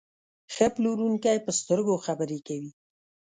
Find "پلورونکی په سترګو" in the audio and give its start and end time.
0.75-1.95